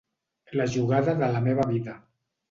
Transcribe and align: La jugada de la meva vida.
La 0.59 0.65
jugada 0.75 1.13
de 1.19 1.29
la 1.35 1.41
meva 1.49 1.67
vida. 1.73 1.95